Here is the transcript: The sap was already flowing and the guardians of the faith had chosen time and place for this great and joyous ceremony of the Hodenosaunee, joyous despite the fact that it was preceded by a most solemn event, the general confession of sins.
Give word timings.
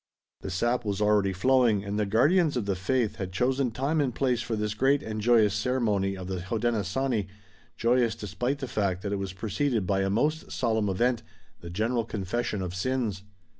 The 0.39 0.49
sap 0.49 0.83
was 0.83 0.99
already 0.99 1.31
flowing 1.31 1.83
and 1.83 1.99
the 1.99 2.07
guardians 2.07 2.57
of 2.57 2.65
the 2.65 2.75
faith 2.75 3.17
had 3.17 3.31
chosen 3.31 3.69
time 3.69 4.01
and 4.01 4.15
place 4.15 4.41
for 4.41 4.55
this 4.55 4.73
great 4.73 5.03
and 5.03 5.21
joyous 5.21 5.53
ceremony 5.53 6.17
of 6.17 6.25
the 6.27 6.41
Hodenosaunee, 6.41 7.27
joyous 7.77 8.15
despite 8.15 8.57
the 8.57 8.67
fact 8.67 9.03
that 9.03 9.13
it 9.13 9.17
was 9.19 9.33
preceded 9.33 9.85
by 9.85 10.01
a 10.01 10.09
most 10.09 10.51
solemn 10.51 10.89
event, 10.89 11.21
the 11.59 11.69
general 11.69 12.03
confession 12.03 12.63
of 12.63 12.73
sins. 12.73 13.21